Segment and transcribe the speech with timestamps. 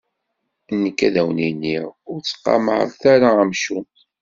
[0.81, 3.85] Nekk, ad wen-iniɣ: Ur ttqamaret ara amcum.